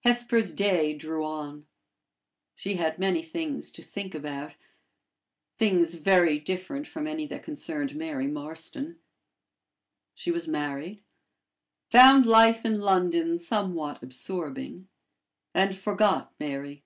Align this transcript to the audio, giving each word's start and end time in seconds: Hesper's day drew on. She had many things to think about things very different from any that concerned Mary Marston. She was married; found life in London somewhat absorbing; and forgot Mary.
Hesper's 0.00 0.50
day 0.50 0.94
drew 0.94 1.24
on. 1.24 1.64
She 2.56 2.74
had 2.74 2.98
many 2.98 3.22
things 3.22 3.70
to 3.70 3.82
think 3.82 4.16
about 4.16 4.56
things 5.56 5.94
very 5.94 6.40
different 6.40 6.88
from 6.88 7.06
any 7.06 7.24
that 7.28 7.44
concerned 7.44 7.94
Mary 7.94 8.26
Marston. 8.26 8.98
She 10.12 10.32
was 10.32 10.48
married; 10.48 11.04
found 11.88 12.26
life 12.26 12.64
in 12.64 12.80
London 12.80 13.38
somewhat 13.38 14.02
absorbing; 14.02 14.88
and 15.54 15.78
forgot 15.78 16.34
Mary. 16.40 16.82